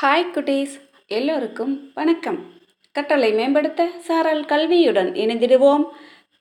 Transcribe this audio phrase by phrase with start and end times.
[0.00, 0.72] Hi குட்டீஸ்.
[1.16, 2.38] எல்லோருக்கும் வணக்கம்.
[2.96, 5.84] கற்றலை மேம்படுத்த சாரல் கல்வியுடன் இணைந்திடுவோம்.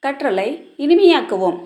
[0.06, 0.48] கற்றலை
[0.84, 1.60] இனிமையாக்குவோம்.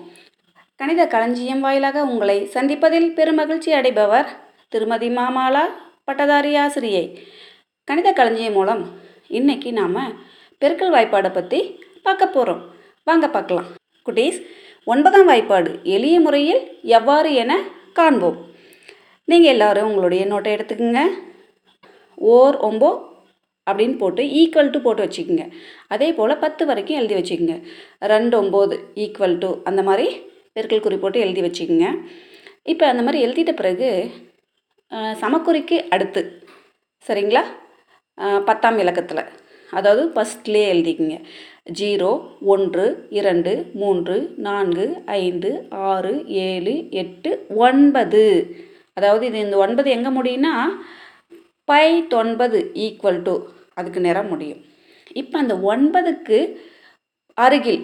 [0.80, 4.28] கணித களஞ்சியம் வாயிலாக உங்களை சந்திப்பதில் பெருமகிழ்ச்சி அடைபவர்
[4.68, 5.64] திருமதி மாமாலா
[6.04, 7.04] பட்டதாரி ஆசிரியை.
[7.88, 8.84] கணித களஞ்சியம் மூலம்
[9.38, 9.98] இன்னைக்கு நாம்
[10.62, 11.60] பெருக்கல் வாய்ப்பாடை பற்றி
[12.02, 12.62] பார்க்க போகிறோம்
[13.04, 13.68] வாங்க பார்க்கலாம்.
[14.06, 14.38] குட்டீஸ்
[14.84, 16.62] ஒன்பதாம் வாய்ப்பாடு எளிய முறையில்
[16.98, 17.58] எவ்வாறு என
[17.98, 18.38] காண்போம்.
[19.24, 21.02] நீங்கள் எல்லாரும் உங்களுடைய நோட்டை எடுத்துக்கோங்க.
[22.34, 22.90] ஓர் ஒம்போ
[23.66, 25.44] அப்படின்னு போட்டு ஈக்குவல் டு போட்டு வச்சுக்கோங்க.
[25.94, 27.56] அதே போல் பத்து வரைக்கும் எழுதி வச்சுக்கோங்க.
[28.12, 30.06] ரெண்டு ஒம்பது ஈக்குவல் டு அந்த மாதிரி
[30.56, 31.88] பெருக்கல் குறி போட்டு எழுதி வச்சுக்கோங்க.
[32.72, 33.88] இப்போ அந்த மாதிரி எழுதிட்ட பிறகு
[35.22, 36.22] சமக்குறிக்கு அடுத்து
[37.08, 37.42] சரிங்களா?
[38.48, 39.22] பத்தாம் இலக்கத்தில்.
[39.78, 41.16] அதாவது ஃபஸ்ட்லேயே எழுதிக்கங்க.
[41.80, 42.10] ஜீரோ
[42.52, 42.86] ஒன்று
[43.18, 44.16] இரண்டு மூன்று
[44.46, 44.86] நான்கு
[45.24, 45.50] ஐந்து
[45.90, 46.12] ஆறு
[46.46, 47.30] ஏழு எட்டு
[47.66, 48.24] ஒன்பது.
[48.98, 50.54] அதாவது இது இந்த ஒன்பது எங்கே முடியும்னா
[51.70, 53.34] பை தொன்பது ஈக்குவல் டு
[53.78, 54.60] அதுக்கு நிறம் முடியும்.
[55.20, 56.38] இப்போ அந்த ஒன்பதுக்கு
[57.44, 57.82] அருகில்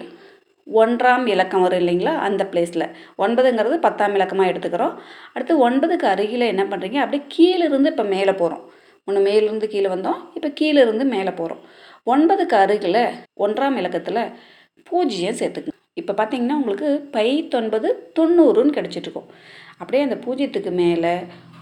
[0.67, 2.13] ஒன்றாம் இலக்கம் வரும் இல்லைங்களா?
[2.27, 2.85] அந்த பிளேஸில்
[3.23, 4.95] ஒன்பதுங்கிறது பத்தாம் இலக்கமாக எடுத்துக்கிறோம்.
[5.33, 8.63] அடுத்து ஒன்பதுக்கு அருகில் என்ன பண்ணுறீங்க அப்படியே கீழிருந்து இப்போ மேலே போகிறோம்
[9.07, 10.19] முன்ன மேலிருந்து கீழே வந்தோம்.
[10.37, 11.61] இப்போ கீழிருந்து மேலே போகிறோம்
[12.13, 13.01] ஒன்பதுக்கு அருகில்
[13.45, 14.21] ஒன்றாம் இலக்கத்தில்
[14.89, 15.81] பூஜ்ஜியம் சேர்த்துக்கணும்.
[16.01, 19.29] இப்போ பார்த்தீங்கன்னா உங்களுக்கு பைத்தொன்பது தொண்ணூறுன்னு கிடச்சிட்ருக்கும்.
[19.79, 21.13] அப்படியே அந்த பூஜ்ஜியத்துக்கு மேலே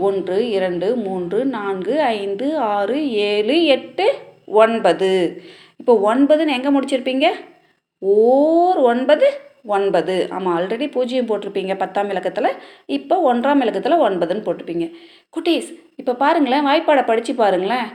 [0.08, 2.98] ஒன்று இரண்டு மூன்று நான்கு ஐந்து ஆறு
[3.30, 4.06] ஏழு எட்டு
[4.64, 5.12] ஒன்பது.
[5.82, 7.28] இப்போ ஒன்பதுன்னு எங்கே முடிச்சிருப்பீங்க?
[8.02, 9.28] ஓர் ஒன்பது
[9.76, 10.16] ஒன்பது.
[10.36, 12.50] ஆமாம் ஆல்ரெடி பூஜ்ஜியம் போட்டிருப்பீங்க பத்தாம் இலக்கத்தில்
[12.98, 14.88] இப்போ ஒன்றாம் இலக்கத்தில் ஒன்பதுன்னு போட்டிருப்பீங்க.
[15.36, 15.70] குட்டீஸ்
[16.02, 17.88] இப்போ பாருங்களேன் வாய்ப்பாடை படித்து பாருங்களேன்.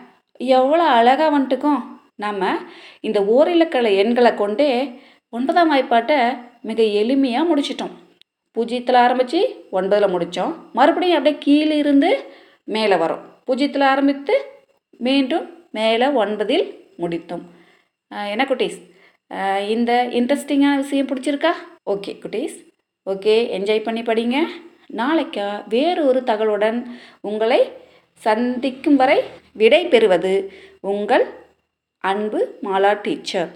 [0.58, 1.80] எவ்வளோ அழகாக வந்துட்டுக்கும்
[2.24, 2.42] நாம்
[3.08, 4.68] இந்த ஓரிலக்கல எண்களை கொண்டே
[5.36, 6.16] ஒன்பதாம் வாய்ப்பாட்டை
[6.68, 7.92] மிக எளிமையாக முடிச்சிட்டோம்.
[8.56, 9.40] பூஜ்ஜியத்தில் ஆரம்பித்து
[9.78, 12.10] ஒன்பதில் முடித்தோம் மறுபடியும் அப்படியே கீழே இருந்து
[12.74, 13.22] மேலே வரோம்.
[13.46, 14.34] பூஜ்ஜியத்தில் ஆரம்பித்து
[15.06, 15.46] மீண்டும்
[15.78, 16.64] மேலே ஒன்பதில்
[17.02, 17.44] முடித்தோம்.
[18.32, 18.80] என்ன குட்டீஸ்?
[19.74, 21.52] இந்த இன்ட்ரெஸ்டிங்கான விஷயம் பிடிச்சிருக்கா?
[21.92, 22.58] ஓகே குட்டீஸ்.
[23.10, 24.38] ஓகே என்ஜாய் பண்ணி படிங்க.
[25.00, 26.78] நாளைக்கா வேறு ஒரு தகவலுடன்
[27.30, 27.60] உங்களை
[28.26, 29.18] சந்திக்கும் வரை
[29.60, 30.34] விடை பெறுவது
[30.92, 31.26] உங்கள்
[32.10, 33.50] அன்பு மாலா டீச்சர்.